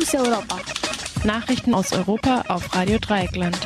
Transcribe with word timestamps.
Fokus 0.00 0.14
Europa. 0.14 0.56
Nachrichten 1.24 1.74
aus 1.74 1.92
Europa 1.92 2.44
auf 2.48 2.74
Radio 2.74 2.96
Dreieckland. 2.98 3.58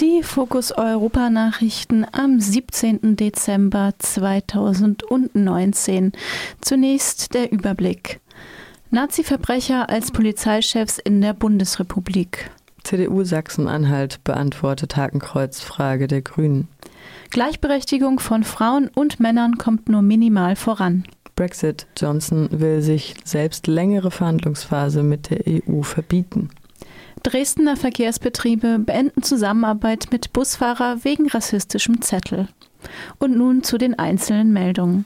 Die 0.00 0.22
Fokus 0.22 0.72
Europa 0.72 1.28
Nachrichten 1.28 2.06
am 2.10 2.40
17. 2.40 3.16
Dezember 3.16 3.92
2019. 3.98 6.12
Zunächst 6.62 7.34
der 7.34 7.52
Überblick. 7.52 8.20
Nazi-Verbrecher 8.90 9.90
als 9.90 10.12
Polizeichefs 10.12 10.98
in 10.98 11.20
der 11.20 11.34
Bundesrepublik. 11.34 12.50
CDU 12.84 13.22
Sachsen-Anhalt 13.22 14.24
beantwortet 14.24 14.96
Hakenkreuz-Frage 14.96 16.08
der 16.08 16.22
Grünen. 16.22 16.68
Gleichberechtigung 17.28 18.18
von 18.18 18.44
Frauen 18.44 18.88
und 18.88 19.20
Männern 19.20 19.58
kommt 19.58 19.90
nur 19.90 20.00
minimal 20.00 20.56
voran. 20.56 21.04
Brexit. 21.36 21.86
Johnson 21.96 22.48
will 22.50 22.82
sich 22.82 23.14
selbst 23.24 23.66
längere 23.66 24.10
Verhandlungsphase 24.10 25.02
mit 25.02 25.30
der 25.30 25.40
EU 25.46 25.82
verbieten. 25.82 26.50
Dresdner 27.22 27.76
Verkehrsbetriebe 27.76 28.78
beenden 28.78 29.22
Zusammenarbeit 29.22 30.08
mit 30.10 30.32
Busfahrer 30.32 31.04
wegen 31.04 31.28
rassistischem 31.28 32.00
Zettel. 32.00 32.48
Und 33.18 33.36
nun 33.36 33.62
zu 33.62 33.76
den 33.76 33.98
einzelnen 33.98 34.52
Meldungen. 34.52 35.04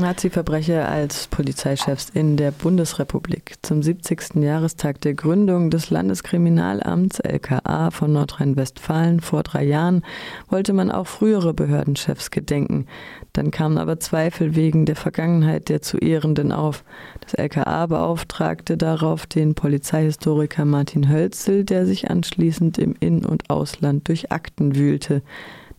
Nazi-Verbrecher 0.00 0.88
als 0.88 1.26
Polizeichefs 1.26 2.08
in 2.08 2.38
der 2.38 2.50
Bundesrepublik. 2.52 3.56
Zum 3.60 3.82
70. 3.82 4.36
Jahrestag 4.36 5.00
der 5.02 5.12
Gründung 5.14 5.70
des 5.70 5.90
Landeskriminalamts 5.90 7.20
LKA 7.20 7.90
von 7.90 8.12
Nordrhein-Westfalen 8.14 9.20
vor 9.20 9.42
drei 9.42 9.64
Jahren 9.64 10.02
wollte 10.48 10.72
man 10.72 10.90
auch 10.90 11.06
frühere 11.06 11.52
Behördenchefs 11.52 12.30
gedenken. 12.30 12.86
Dann 13.34 13.50
kamen 13.50 13.76
aber 13.76 14.00
Zweifel 14.00 14.56
wegen 14.56 14.86
der 14.86 14.96
Vergangenheit 14.96 15.68
der 15.68 15.82
zu 15.82 15.98
Ehrenden 15.98 16.50
auf. 16.50 16.82
Das 17.20 17.34
LKA 17.34 17.86
beauftragte 17.86 18.78
darauf 18.78 19.26
den 19.26 19.54
Polizeihistoriker 19.54 20.64
Martin 20.64 21.10
Hölzel, 21.10 21.64
der 21.64 21.84
sich 21.84 22.10
anschließend 22.10 22.78
im 22.78 22.96
In- 23.00 23.26
und 23.26 23.50
Ausland 23.50 24.08
durch 24.08 24.32
Akten 24.32 24.76
wühlte. 24.76 25.22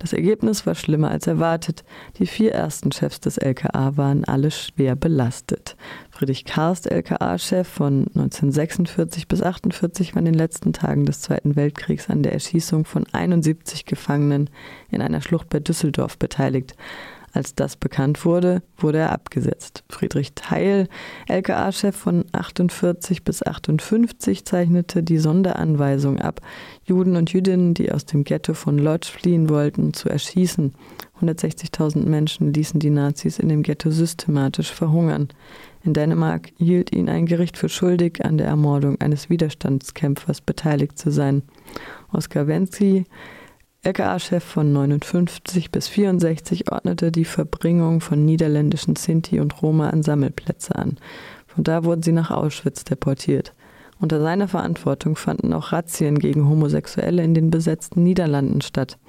Das 0.01 0.13
Ergebnis 0.13 0.65
war 0.65 0.73
schlimmer 0.73 1.11
als 1.11 1.27
erwartet. 1.27 1.83
Die 2.17 2.25
vier 2.25 2.53
ersten 2.53 2.91
Chefs 2.91 3.19
des 3.19 3.37
LKA 3.37 3.97
waren 3.97 4.25
alle 4.25 4.49
schwer 4.49 4.95
belastet. 4.95 5.77
Friedrich 6.09 6.43
Karst, 6.43 6.89
LKA-Chef 6.89 7.67
von 7.67 8.07
1946 8.15 9.27
bis 9.27 9.43
1948, 9.43 10.15
war 10.15 10.21
in 10.21 10.25
den 10.25 10.33
letzten 10.33 10.73
Tagen 10.73 11.05
des 11.05 11.21
Zweiten 11.21 11.55
Weltkriegs 11.55 12.09
an 12.09 12.23
der 12.23 12.33
Erschießung 12.33 12.85
von 12.85 13.05
71 13.11 13.85
Gefangenen 13.85 14.49
in 14.89 15.03
einer 15.03 15.21
Schlucht 15.21 15.49
bei 15.49 15.59
Düsseldorf 15.59 16.17
beteiligt. 16.17 16.75
Als 17.33 17.55
das 17.55 17.77
bekannt 17.77 18.25
wurde, 18.25 18.61
wurde 18.77 18.97
er 18.97 19.11
abgesetzt. 19.11 19.83
Friedrich 19.89 20.33
Theil, 20.35 20.87
LKA-Chef 21.27 21.95
von 21.95 22.25
48 22.33 23.23
bis 23.23 23.41
58, 23.41 24.43
zeichnete 24.43 25.01
die 25.01 25.17
Sonderanweisung 25.17 26.19
ab, 26.19 26.41
Juden 26.83 27.15
und 27.15 27.31
Jüdinnen, 27.31 27.73
die 27.73 27.91
aus 27.91 28.05
dem 28.05 28.25
Ghetto 28.25 28.53
von 28.53 28.77
Lodz 28.77 29.07
fliehen 29.07 29.49
wollten, 29.49 29.93
zu 29.93 30.09
erschießen. 30.09 30.73
160.000 31.21 32.05
Menschen 32.05 32.51
ließen 32.51 32.79
die 32.79 32.89
Nazis 32.89 33.39
in 33.39 33.47
dem 33.47 33.63
Ghetto 33.63 33.91
systematisch 33.91 34.71
verhungern. 34.71 35.29
In 35.83 35.93
Dänemark 35.93 36.49
hielt 36.57 36.93
ihn 36.93 37.09
ein 37.09 37.25
Gericht 37.25 37.57
für 37.57 37.69
schuldig, 37.69 38.25
an 38.25 38.37
der 38.37 38.47
Ermordung 38.47 38.99
eines 38.99 39.29
Widerstandskämpfers 39.29 40.41
beteiligt 40.41 40.97
zu 40.97 41.11
sein. 41.11 41.43
Oskar 42.11 42.47
Wenzi, 42.47 43.05
LKA-Chef 43.83 44.43
von 44.43 44.71
59 44.71 45.71
bis 45.71 45.87
64 45.87 46.71
ordnete 46.71 47.11
die 47.11 47.25
Verbringung 47.25 47.99
von 47.99 48.23
niederländischen 48.23 48.95
Sinti 48.95 49.39
und 49.39 49.59
Roma 49.63 49.89
an 49.89 50.03
Sammelplätze 50.03 50.75
an. 50.75 50.97
Von 51.47 51.63
da 51.63 51.83
wurden 51.83 52.03
sie 52.03 52.11
nach 52.11 52.29
Auschwitz 52.29 52.83
deportiert. 52.83 53.55
Unter 53.99 54.21
seiner 54.21 54.47
Verantwortung 54.47 55.15
fanden 55.15 55.51
auch 55.51 55.71
Razzien 55.71 56.19
gegen 56.19 56.47
Homosexuelle 56.47 57.23
in 57.23 57.33
den 57.33 57.49
besetzten 57.49 58.03
Niederlanden 58.03 58.61
statt. 58.61 58.99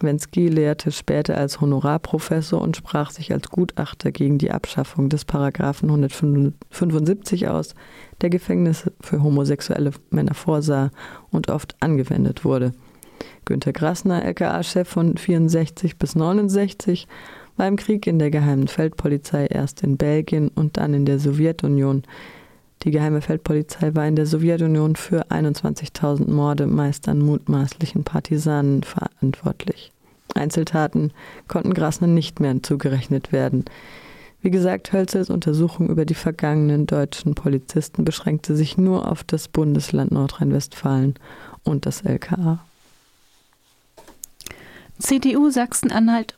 Wensky 0.00 0.48
lehrte 0.48 0.90
später 0.90 1.36
als 1.36 1.60
Honorarprofessor 1.60 2.60
und 2.60 2.76
sprach 2.76 3.12
sich 3.12 3.32
als 3.32 3.48
Gutachter 3.48 4.10
gegen 4.10 4.38
die 4.38 4.50
Abschaffung 4.50 5.08
des 5.08 5.24
Paragraphen 5.24 5.88
175 5.88 7.46
aus, 7.46 7.76
der 8.22 8.30
Gefängnisse 8.30 8.92
für 9.00 9.22
homosexuelle 9.22 9.92
Männer 10.10 10.34
vorsah 10.34 10.90
und 11.30 11.48
oft 11.48 11.76
angewendet 11.78 12.44
wurde. 12.44 12.72
Günter 13.44 13.72
Grassner, 13.72 14.24
LKA-Chef 14.24 14.88
von 14.88 15.16
64 15.16 15.96
bis 15.98 16.14
69, 16.16 17.06
war 17.56 17.68
im 17.68 17.76
Krieg 17.76 18.06
in 18.06 18.18
der 18.18 18.30
geheimen 18.30 18.68
Feldpolizei 18.68 19.46
erst 19.46 19.82
in 19.82 19.96
Belgien 19.96 20.48
und 20.48 20.76
dann 20.76 20.94
in 20.94 21.06
der 21.06 21.18
Sowjetunion. 21.18 22.02
Die 22.82 22.90
geheime 22.90 23.22
Feldpolizei 23.22 23.94
war 23.94 24.06
in 24.06 24.16
der 24.16 24.26
Sowjetunion 24.26 24.96
für 24.96 25.26
21.000 25.30 26.30
Morde, 26.30 26.66
meist 26.66 27.08
an 27.08 27.20
mutmaßlichen 27.20 28.04
Partisanen, 28.04 28.82
verantwortlich. 28.82 29.92
Einzeltaten 30.34 31.12
konnten 31.48 31.72
Grassner 31.72 32.06
nicht 32.08 32.40
mehr 32.40 32.62
zugerechnet 32.62 33.32
werden. 33.32 33.64
Wie 34.42 34.50
gesagt, 34.50 34.92
Hölzels 34.92 35.30
Untersuchung 35.30 35.88
über 35.88 36.04
die 36.04 36.14
vergangenen 36.14 36.86
deutschen 36.86 37.34
Polizisten 37.34 38.04
beschränkte 38.04 38.54
sich 38.54 38.76
nur 38.76 39.10
auf 39.10 39.24
das 39.24 39.48
Bundesland 39.48 40.12
Nordrhein-Westfalen 40.12 41.14
und 41.64 41.86
das 41.86 42.02
LKA. 42.02 42.64
CDU 44.98 45.50
Sachsen-Anhalt 45.50 46.36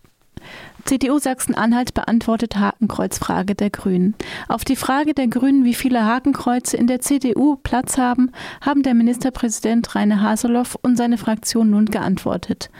CDU 0.85 1.19
Sachsen-Anhalt 1.19 1.93
beantwortet 1.93 2.57
Hakenkreuzfrage 2.57 3.55
der 3.55 3.69
Grünen. 3.69 4.15
Auf 4.49 4.65
die 4.65 4.77
Frage 4.77 5.13
der 5.13 5.29
Grünen, 5.29 5.65
wie 5.65 5.75
viele 5.75 6.07
Hakenkreuze 6.07 6.79
in 6.79 6.87
der 6.87 7.01
CDU 7.01 7.57
Platz 7.57 7.99
haben, 7.99 8.31
haben 8.63 8.83
der 8.83 8.95
Ministerpräsident 8.95 9.95
Rainer 9.95 10.23
Haseloff 10.23 10.79
und 10.81 10.97
seine 10.97 11.19
Fraktion 11.19 11.71
nun 11.71 11.87
geantwortet. 11.87 12.71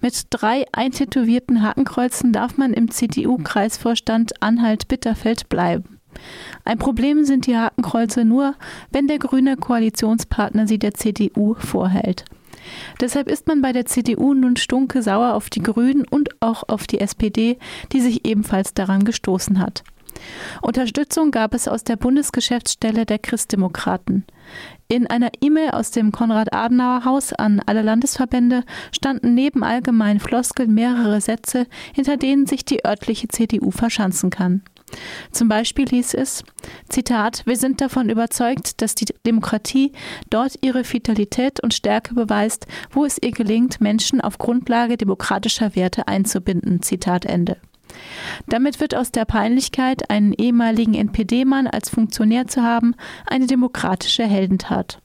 Mit 0.00 0.24
drei 0.30 0.64
eintätowierten 0.72 1.62
Hakenkreuzen 1.62 2.32
darf 2.32 2.56
man 2.56 2.72
im 2.72 2.90
CDU-Kreisvorstand 2.90 4.42
Anhalt-Bitterfeld 4.42 5.48
bleiben. 5.48 6.00
Ein 6.64 6.78
Problem 6.78 7.24
sind 7.24 7.46
die 7.46 7.56
Hakenkreuze 7.56 8.24
nur, 8.24 8.54
wenn 8.90 9.06
der 9.06 9.18
grüne 9.18 9.56
Koalitionspartner 9.56 10.66
sie 10.66 10.78
der 10.78 10.94
CDU 10.94 11.54
vorhält. 11.54 12.24
Deshalb 13.00 13.28
ist 13.28 13.46
man 13.46 13.62
bei 13.62 13.72
der 13.72 13.86
CDU 13.86 14.34
nun 14.34 14.56
stunke 14.56 15.02
sauer 15.02 15.34
auf 15.34 15.50
die 15.50 15.62
Grünen 15.62 16.06
und 16.08 16.30
auch 16.40 16.64
auf 16.68 16.86
die 16.86 17.00
SPD, 17.00 17.58
die 17.92 18.00
sich 18.00 18.26
ebenfalls 18.26 18.74
daran 18.74 19.04
gestoßen 19.04 19.58
hat. 19.58 19.82
Unterstützung 20.60 21.30
gab 21.30 21.54
es 21.54 21.68
aus 21.68 21.84
der 21.84 21.96
Bundesgeschäftsstelle 21.96 23.06
der 23.06 23.18
Christdemokraten. 23.18 24.24
In 24.88 25.06
einer 25.06 25.30
E-Mail 25.40 25.70
aus 25.70 25.90
dem 25.90 26.12
Konrad-Adenauer-Haus 26.12 27.32
an 27.32 27.62
alle 27.64 27.82
Landesverbände 27.82 28.64
standen 28.92 29.34
neben 29.34 29.64
allgemeinen 29.64 30.20
Floskeln 30.20 30.74
mehrere 30.74 31.20
Sätze, 31.20 31.66
hinter 31.94 32.16
denen 32.16 32.46
sich 32.46 32.64
die 32.64 32.84
örtliche 32.84 33.28
CDU 33.28 33.70
verschanzen 33.70 34.30
kann. 34.30 34.62
Zum 35.30 35.48
Beispiel 35.48 35.88
hieß 35.88 36.14
es, 36.14 36.44
Zitat, 36.88 37.42
wir 37.46 37.56
sind 37.56 37.80
davon 37.80 38.08
überzeugt, 38.08 38.82
dass 38.82 38.94
die 38.94 39.06
Demokratie 39.26 39.92
dort 40.30 40.58
ihre 40.60 40.84
Vitalität 40.84 41.62
und 41.62 41.74
Stärke 41.74 42.14
beweist, 42.14 42.66
wo 42.90 43.04
es 43.04 43.18
ihr 43.20 43.32
gelingt, 43.32 43.80
Menschen 43.80 44.20
auf 44.20 44.38
Grundlage 44.38 44.96
demokratischer 44.96 45.74
Werte 45.74 46.08
einzubinden. 46.08 46.82
Zitat 46.82 47.24
Ende. 47.24 47.56
Damit 48.48 48.80
wird 48.80 48.94
aus 48.94 49.12
der 49.12 49.24
Peinlichkeit, 49.24 50.10
einen 50.10 50.32
ehemaligen 50.32 50.94
NPD-Mann 50.94 51.66
als 51.66 51.90
Funktionär 51.90 52.46
zu 52.46 52.62
haben, 52.62 52.94
eine 53.26 53.46
demokratische 53.46 54.24
Heldentat. 54.24 55.00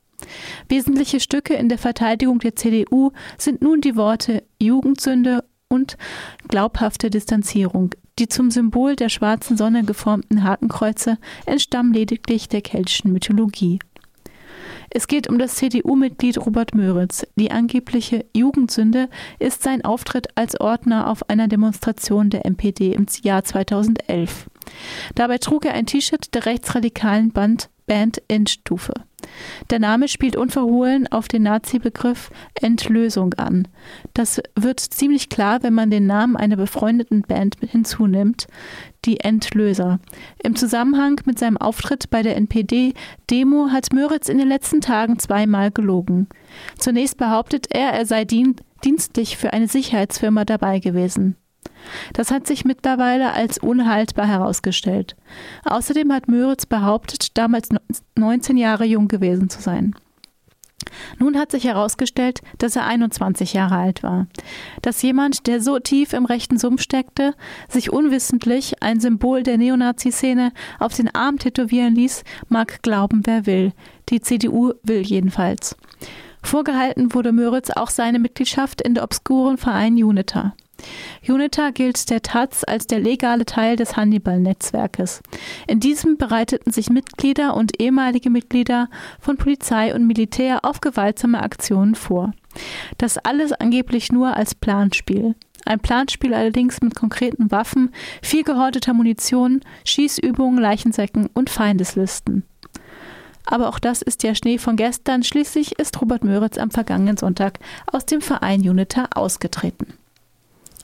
Wesentliche 0.68 1.19
Stücke 1.19 1.54
in 1.54 1.69
der 1.69 1.78
Verteidigung 1.78 2.40
der 2.40 2.56
CDU 2.56 3.12
sind 3.38 3.62
nun 3.62 3.81
die 3.81 3.96
Worte 3.96 4.44
Jugendsünde 4.62 5.44
und 5.69 5.98
glaubhafte 6.48 7.09
Distanzierung. 7.09 7.92
Die 8.19 8.28
zum 8.28 8.50
Symbol 8.50 8.95
der 8.95 9.09
schwarzen 9.09 9.57
Sonne 9.57 9.83
geformten 9.83 10.44
Hakenkreuze 10.44 11.17
entstammen 11.45 11.94
lediglich 11.94 12.50
der 12.50 12.61
keltischen 12.61 13.13
Mythologie. 13.13 13.79
Es 14.89 15.07
geht 15.07 15.27
um 15.30 15.38
das 15.38 15.56
CDU-Mitglied 15.56 16.38
Robert 16.38 16.74
Möritz. 16.74 17.27
Die 17.36 17.51
angebliche 17.51 18.25
Jugendsünde 18.33 19.09
ist 19.38 19.62
sein 19.62 19.83
Auftritt 19.83 20.27
als 20.36 20.59
Ordner 20.59 21.09
auf 21.09 21.30
einer 21.30 21.47
Demonstration 21.47 22.30
der 22.30 22.45
MPD 22.45 22.94
im 22.94 23.06
Jahr 23.21 23.44
2011. 23.44 24.50
Dabei 25.13 25.38
trug 25.38 25.65
er 25.65 25.74
ein 25.74 25.86
T-Shirt 25.86 26.33
der 26.33 26.45
rechtsradikalen 26.45 27.31
Band 27.31 27.69
Band 27.86 28.21
Endstufe. 28.27 28.94
Der 29.69 29.79
Name 29.79 30.07
spielt 30.07 30.35
unverhohlen 30.35 31.07
auf 31.07 31.27
den 31.27 31.44
Nazi-Begriff 31.44 32.29
Entlösung 32.56 33.33
an. 33.35 33.68
Das 34.13 34.41
wird 34.56 34.79
ziemlich 34.79 35.29
klar, 35.29 35.63
wenn 35.63 35.74
man 35.74 35.89
den 35.89 36.07
Namen 36.07 36.35
einer 36.35 36.56
befreundeten 36.56 37.21
Band 37.21 37.57
hinzunimmt, 37.62 38.47
die 39.06 39.19
Entlöser. 39.19 40.00
Im 40.44 40.56
Zusammenhang 40.56 41.21
mit 41.25 41.39
seinem 41.39 41.57
Auftritt 41.57 42.09
bei 42.09 42.21
der 42.21 42.35
NPD-Demo 42.38 43.69
hat 43.71 43.94
Möritz 43.94 44.29
in 44.29 44.38
den 44.38 44.47
letzten 44.47 44.81
Tagen 44.81 45.19
zweimal 45.19 45.71
gelogen. 45.71 46.27
Zunächst 46.77 47.18
behauptet 47.18 47.68
er, 47.69 47.94
er 47.94 48.06
sei 48.06 48.25
dienstlich 48.25 49.38
für 49.38 49.53
eine 49.53 49.68
Sicherheitsfirma 49.68 50.45
dabei 50.45 50.80
gewesen. 50.80 51.38
Das 52.13 52.31
hat 52.31 52.47
sich 52.47 52.65
mittlerweile 52.65 53.33
als 53.33 53.57
unhaltbar 53.57 54.27
herausgestellt. 54.27 55.15
Außerdem 55.65 56.12
hat 56.12 56.27
Möritz 56.27 56.65
behauptet, 56.65 57.17
damals 57.38 57.69
19 58.16 58.57
Jahre 58.57 58.86
jung 58.86 59.07
gewesen 59.07 59.50
zu 59.50 59.62
sein. 59.62 59.95
Nun 61.19 61.38
hat 61.38 61.51
sich 61.51 61.66
herausgestellt, 61.66 62.42
dass 62.57 62.75
er 62.75 62.86
21 62.86 63.54
Jahre 63.54 63.75
alt 63.75 64.04
war. 64.04 64.28
Dass 64.81 65.01
jemand, 65.01 65.48
der 65.48 65.62
so 65.62 65.80
tief 65.80 66.13
im 66.13 66.25
rechten 66.25 66.57
Sumpf 66.57 66.81
steckte, 66.81 67.34
sich 67.68 67.92
unwissentlich 67.92 68.81
ein 68.81 69.00
Symbol 69.00 69.44
der 69.44 69.57
Neonazi-Szene 69.57 70.51
auf 70.80 70.94
den 70.94 71.13
Arm 71.13 71.39
tätowieren 71.39 71.95
ließ, 71.95 72.24
mag 72.50 72.81
glauben, 72.84 73.22
wer 73.25 73.45
will. 73.45 73.74
Die 74.10 74.22
CDU 74.22 74.74
will 74.83 75.01
jedenfalls. 75.01 75.75
Vorgehalten 76.44 77.13
wurde 77.13 77.31
Möritz 77.31 77.72
auch 77.72 77.90
seine 77.90 78.19
Mitgliedschaft 78.19 78.81
in 78.81 78.94
der 78.94 79.04
obskuren 79.04 79.57
Verein 79.57 80.01
Unita. 80.01 80.56
Unita 81.27 81.71
gilt 81.71 82.09
der 82.09 82.21
Taz 82.21 82.63
als 82.63 82.88
der 82.88 83.00
legale 83.00 83.45
Teil 83.45 83.75
des 83.75 83.97
Hannibal-Netzwerkes. 83.97 85.21
In 85.68 85.79
diesem 85.79 86.18
bereiteten 86.18 86.71
sich 86.71 86.89
Mitglieder 86.89 87.56
und 87.56 87.81
ehemalige 87.81 88.29
Mitglieder 88.29 88.89
von 89.19 89.38
Polizei 89.38 89.94
und 89.94 90.07
Militär 90.07 90.63
auf 90.63 90.81
gewaltsame 90.81 91.41
Aktionen 91.41 91.95
vor. 91.95 92.33
Das 92.97 93.18
alles 93.18 93.51
angeblich 93.51 94.12
nur 94.12 94.35
als 94.35 94.56
Planspiel. 94.56 95.35
Ein 95.65 95.79
Planspiel 95.79 96.33
allerdings 96.33 96.81
mit 96.81 96.95
konkreten 96.95 97.51
Waffen, 97.51 97.91
viel 98.21 98.44
gehorteter 98.44 98.94
Munition, 98.94 99.62
Schießübungen, 99.83 100.59
Leichensäcken 100.59 101.30
und 101.33 101.50
Feindeslisten. 101.50 102.44
Aber 103.45 103.69
auch 103.69 103.80
das 103.80 104.01
ist 104.01 104.23
ja 104.23 104.35
Schnee 104.35 104.57
von 104.57 104.75
gestern. 104.75 105.23
Schließlich 105.23 105.80
ist 105.80 106.00
Robert 106.01 106.23
Möritz 106.23 106.57
am 106.57 106.69
vergangenen 106.69 107.18
Sonntag 107.18 107.59
aus 107.91 108.06
dem 108.06 108.21
Verein 108.21 108.62
Unita 108.62 109.07
ausgetreten. 109.15 109.94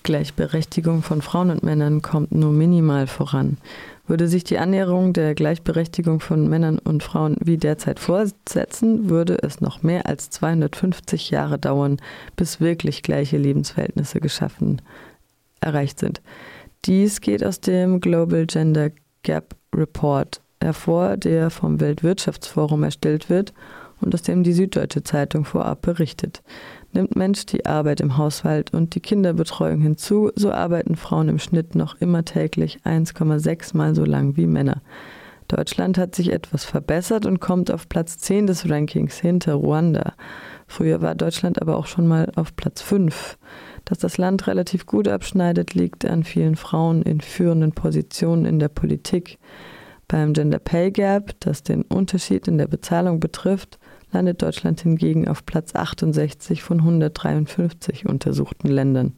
Gleichberechtigung 0.04 1.02
von 1.02 1.22
Frauen 1.22 1.50
und 1.50 1.64
Männern 1.64 2.02
kommt 2.02 2.32
nur 2.32 2.52
minimal 2.52 3.08
voran. 3.08 3.58
Würde 4.06 4.28
sich 4.28 4.44
die 4.44 4.58
Annäherung 4.58 5.14
der 5.14 5.34
Gleichberechtigung 5.34 6.20
von 6.20 6.50
Männern 6.50 6.78
und 6.78 7.04
Frauen 7.04 7.38
wie 7.40 7.58
derzeit 7.58 8.00
fortsetzen, 8.00 9.10
würde 9.10 9.38
es 9.42 9.62
noch 9.62 9.82
mehr 9.82 10.06
als 10.06 10.30
250 10.30 11.32
Jahre 11.32 11.58
dauern, 11.58 11.98
bis 12.36 12.60
wirklich 12.60 13.02
gleiche 13.02 13.38
Lebensverhältnisse 13.38 14.20
geschaffen 14.20 14.82
erreicht 15.62 16.00
sind. 16.00 16.22
Dies 16.86 17.22
geht 17.22 17.46
aus 17.46 17.62
dem 17.62 18.02
Global 18.02 18.46
Gender 18.46 18.92
Gap 19.24 19.56
Report 19.74 20.42
hervor, 20.62 21.16
der 21.16 21.50
vom 21.50 21.80
Weltwirtschaftsforum 21.80 22.84
erstellt 22.84 23.30
wird 23.30 23.54
und 24.02 24.14
aus 24.14 24.22
dem 24.22 24.44
die 24.44 24.54
Süddeutsche 24.54 25.04
Zeitung 25.04 25.46
vorab 25.46 25.82
berichtet. 25.82 26.44
Nimmt 26.94 27.16
Mensch 27.16 27.48
die 27.48 27.66
Arbeit 27.66 28.02
im 28.02 28.18
Haushalt 28.18 28.72
und 28.72 28.94
die 28.94 29.00
Kinderbetreuung 29.00 29.82
hinzu, 29.82 30.32
so 30.36 30.52
arbeiten 30.52 30.96
Frauen 30.96 31.28
im 31.28 31.40
Schnitt 31.40 31.74
noch 31.74 32.00
immer 32.00 32.24
täglich 32.24 32.80
1,6 32.86 33.76
mal 33.76 33.96
so 33.96 34.06
lang 34.06 34.38
wie 34.38 34.46
Männer. 34.46 34.82
Deutschland 35.48 35.98
hat 35.98 36.14
sich 36.14 36.32
etwas 36.32 36.66
verbessert 36.66 37.26
und 37.26 37.40
kommt 37.40 37.72
auf 37.72 37.90
Platz 37.90 38.20
10 38.20 38.46
des 38.46 38.70
Rankings 38.70 39.20
hinter 39.20 39.56
Ruanda. 39.56 40.14
Früher 40.68 41.02
war 41.02 41.16
Deutschland 41.16 41.62
aber 41.62 41.78
auch 41.78 41.88
schon 41.88 42.08
mal 42.08 42.32
auf 42.36 42.56
Platz 42.56 42.82
5. 42.82 43.38
Dass 43.86 43.98
das 43.98 44.18
Land 44.18 44.46
relativ 44.48 44.86
gut 44.86 45.08
abschneidet, 45.08 45.74
liegt 45.74 46.06
an 46.06 46.24
vielen 46.24 46.56
Frauen 46.56 47.02
in 47.02 47.22
führenden 47.22 47.74
Positionen 47.74 48.46
in 48.46 48.60
der 48.60 48.70
Politik. 48.70 49.40
Beim 50.08 50.34
Gender 50.34 50.60
Pay 50.60 50.92
Gap, 50.92 51.34
das 51.40 51.64
den 51.64 51.82
Unterschied 51.82 52.48
in 52.48 52.58
der 52.58 52.68
Bezahlung 52.68 53.20
betrifft, 53.20 53.80
landet 54.14 54.42
Deutschland 54.42 54.82
hingegen 54.82 55.28
auf 55.28 55.46
Platz 55.46 55.76
68 55.76 56.64
von 56.64 56.80
153 56.80 58.06
untersuchten 58.06 58.68
Ländern. 58.68 59.14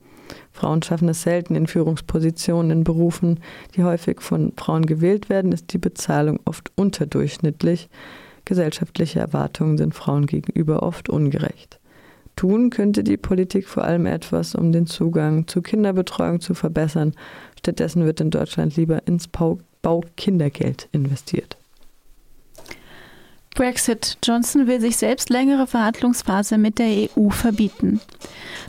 Frauen 0.52 0.82
schaffen 0.82 1.10
es 1.10 1.22
selten 1.22 1.56
in 1.56 1.68
Führungspositionen 1.68 2.72
in 2.72 2.84
Berufen, 2.84 3.40
die 3.76 3.84
häufig 3.84 4.22
von 4.22 4.54
Frauen 4.58 4.86
gewählt 4.86 5.30
werden, 5.30 5.52
ist 5.52 5.72
die 5.74 5.78
Bezahlung 5.78 6.40
oft 6.46 6.72
unterdurchschnittlich. 6.76 7.90
Gesellschaftliche 8.46 9.20
Erwartungen 9.20 9.78
sind 9.78 9.94
Frauen 9.94 10.26
gegenüber 10.26 10.84
oft 10.84 11.10
ungerecht. 11.10 11.80
Tun 12.36 12.70
könnte 12.70 13.04
die 13.04 13.18
Politik 13.18 13.68
vor 13.68 13.86
allem 13.86 14.06
etwas, 14.06 14.56
um 14.56 14.72
den 14.72 14.88
Zugang 14.88 15.48
zu 15.48 15.62
Kinderbetreuung 15.62 16.42
zu 16.42 16.54
verbessern. 16.54 17.14
Stattdessen 17.58 18.06
wird 18.06 18.20
in 18.20 18.30
Deutschland 18.30 18.76
lieber 18.76 19.08
ins 19.08 19.30
Baukindergeld 19.82 20.90
investiert. 20.92 21.55
Brexit. 23.56 24.18
Johnson 24.22 24.68
will 24.68 24.82
sich 24.82 24.98
selbst 24.98 25.30
längere 25.30 25.66
Verhandlungsphase 25.66 26.58
mit 26.58 26.78
der 26.78 27.08
EU 27.18 27.30
verbieten. 27.30 28.02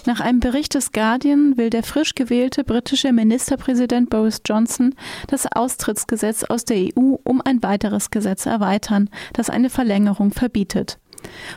Nach 0.06 0.20
einem 0.20 0.38
Bericht 0.38 0.74
des 0.74 0.92
Guardian 0.92 1.56
will 1.56 1.70
der 1.70 1.82
frisch 1.82 2.14
gewählte 2.14 2.62
britische 2.62 3.12
Ministerpräsident 3.12 4.10
Boris 4.10 4.42
Johnson 4.46 4.94
das 5.26 5.46
Austrittsgesetz 5.50 6.44
aus 6.44 6.64
der 6.64 6.76
EU 6.76 7.16
um 7.24 7.42
ein 7.44 7.64
weiteres 7.64 8.10
Gesetz 8.10 8.46
erweitern, 8.46 9.10
das 9.32 9.50
eine 9.50 9.70
Verlängerung 9.70 10.30
verbietet. 10.30 11.00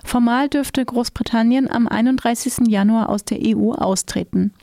Formal 0.04 0.50
dürfte 0.50 0.84
Großbritannien 0.84 1.70
am 1.70 1.88
31. 1.88 2.68
Januar 2.68 3.10
aus 3.10 3.26
der 3.26 3.38
EU 3.44 3.74
austreten. 3.74 4.54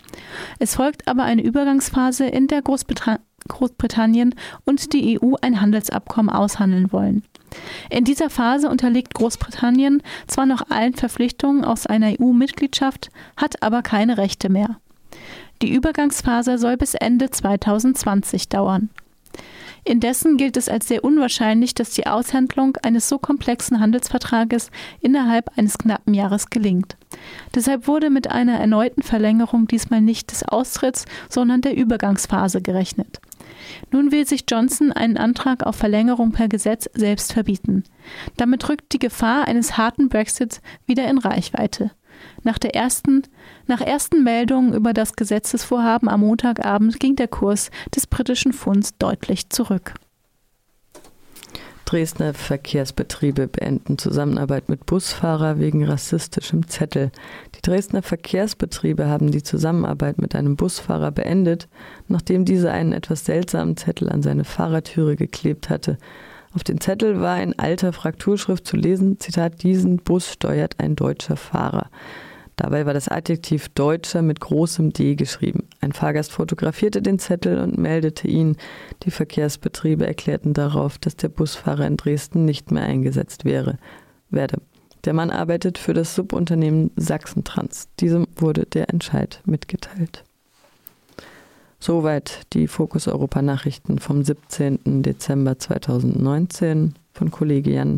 Es 0.59 0.75
folgt 0.75 1.07
aber 1.07 1.23
eine 1.23 1.43
Übergangsphase, 1.43 2.27
in 2.27 2.49
der 2.49 2.63
Großbritannien 2.63 4.35
und 4.65 4.93
die 4.93 5.21
EU 5.23 5.35
ein 5.41 5.61
Handelsabkommen 5.61 6.31
aushandeln 6.31 6.91
wollen. 6.91 7.23
In 7.91 8.05
dieser 8.05 8.31
Phase 8.31 8.69
unterliegt 8.69 9.15
Großbritannien 9.15 10.03
zwar 10.27 10.47
noch 10.47 10.71
allen 10.71 10.95
Verpflichtungen 10.95 11.65
aus 11.65 11.87
einer 11.87 12.13
EU-Mitgliedschaft, 12.21 13.11
hat 13.37 13.63
aber 13.63 13.83
keine 13.83 14.19
Rechte 14.19 14.49
mehr. 14.49 14.79
Die 15.63 15.73
Übergangsphase 15.73 16.59
soll 16.59 16.77
bis 16.77 16.95
Ende 16.95 17.31
2020 17.31 18.49
dauern. 18.49 18.91
Indessen 19.85 20.37
gilt 20.37 20.57
es 20.57 20.69
als 20.69 20.89
sehr 20.89 21.05
unwahrscheinlich, 21.05 21.73
dass 21.73 21.91
die 21.91 22.09
Aushandlung 22.09 22.77
eines 22.83 23.09
so 23.09 23.19
komplexen 23.19 23.79
Handelsvertrages 23.79 24.73
innerhalb 25.01 25.57
eines 25.57 25.79
knappen 25.79 26.13
Jahres 26.13 26.51
gelingt. 26.51 26.97
Deshalb 27.55 27.87
wurde 27.87 28.11
mit 28.11 28.29
einer 28.29 28.59
erneuten 28.59 29.03
Verlängerung 29.03 29.69
diesmal 29.69 30.01
nicht 30.01 30.33
des 30.33 30.43
Austritts, 30.43 31.05
sondern 31.29 31.61
der 31.61 31.77
Übergangsphase 31.77 32.63
gerechnet. 32.63 33.21
Nun 33.93 34.13
will 34.13 34.27
sich 34.27 34.45
Johnson 34.49 34.93
einen 34.93 35.17
Antrag 35.17 35.65
auf 35.65 35.77
Verlängerung 35.77 36.33
per 36.33 36.49
Gesetz 36.49 36.89
selbst 36.95 37.33
verbieten. 37.33 37.85
Damit 38.37 38.69
rückt 38.69 38.93
die 38.93 38.99
Gefahr 38.99 39.47
eines 39.47 39.77
harten 39.77 40.09
Brexits 40.09 40.61
wieder 40.87 41.09
in 41.09 41.19
Reichweite. 41.19 41.91
Nach, 42.43 42.59
der 42.59 42.75
ersten, 42.75 43.23
nach 43.67 43.81
ersten 43.81 44.23
Meldungen 44.23 44.73
über 44.73 44.93
das 44.93 45.15
Gesetzesvorhaben 45.17 46.09
am 46.09 46.21
Montagabend 46.21 46.99
ging 46.99 47.17
der 47.17 47.29
Kurs 47.29 47.71
des 47.95 48.07
britischen 48.07 48.53
Pfunds 48.53 48.97
deutlich 48.99 49.51
zurück. 49.51 49.95
Dresdner 51.87 52.35
Verkehrsbetriebe 52.35 53.47
beenden 53.47 53.97
Zusammenarbeit 53.97 54.69
mit 54.69 54.87
Busfahrer 54.87 55.61
wegen 55.61 55.85
rassistischem 55.85 56.67
Zettel. 56.67 57.13
Die 57.55 57.63
Dresdner 57.63 58.03
Verkehrsbetriebe 58.03 59.07
haben 59.07 59.31
die 59.31 59.45
Zusammenarbeit 59.45 60.19
mit 60.19 60.35
einem 60.35 60.57
Busfahrer 60.57 61.13
beendet, 61.13 61.69
nachdem 62.09 62.45
dieser 62.45 62.73
einen 62.73 62.93
etwas 62.93 63.25
seltsamen 63.25 63.77
Zettel 63.77 64.11
an 64.11 64.25
seine 64.25 64.43
Fahrertüre 64.43 65.15
geklebt 65.15 65.71
hatte. 65.71 65.97
Auf 66.53 66.65
den 66.65 66.81
Zettel 66.81 67.21
war 67.21 67.41
in 67.41 67.57
alter 67.57 67.93
Frakturschrift 67.93 68.67
zu 68.67 68.77
lesen, 68.77 69.21
Zitat, 69.21 69.63
diesen 69.63 69.99
Bus 69.99 70.33
steuert 70.33 70.81
ein 70.81 70.97
deutscher 70.97 71.37
Fahrer. 71.37 71.89
Dabei 72.57 72.87
war 72.87 72.95
das 72.95 73.09
Adjektiv 73.09 73.69
Deutscher 73.69 74.23
mit 74.23 74.41
großem 74.41 74.95
D 74.95 75.15
geschrieben. 75.15 75.69
Ein 75.81 75.93
Fahrgast 75.93 76.33
fotografierte 76.33 77.03
den 77.03 77.19
Zettel 77.19 77.59
und 77.59 77.77
meldete 77.77 78.29
ihn. 78.29 78.57
Die 79.03 79.11
Verkehrsbetriebe 79.11 80.07
erklärten 80.07 80.55
darauf, 80.55 80.97
dass 80.97 81.17
der 81.17 81.29
Busfahrer 81.29 81.87
in 81.87 81.99
Dresden 81.99 82.47
nicht 82.47 82.71
mehr 82.71 82.85
eingesetzt 82.85 83.45
wäre, 83.45 83.79
werde. 84.31 84.59
Der 85.05 85.13
Mann 85.13 85.31
arbeitet 85.31 85.77
für 85.77 85.93
das 85.93 86.15
Subunternehmen 86.15 86.91
Sachsentrans. 86.97 87.89
Diesem 88.01 88.27
wurde 88.37 88.65
der 88.65 88.89
Entscheid 88.89 89.41
mitgeteilt. 89.45 90.25
Soweit 91.79 92.53
die 92.55 92.69
Fokus 92.69 93.07
Europa 93.07 93.43
Nachrichten 93.43 93.99
vom 93.99 94.25
17. 94.25 95.03
Dezember 95.03 95.59
2019 95.59 96.95
von 97.13 97.31
Kollege 97.31 97.71
Jan 97.71 97.95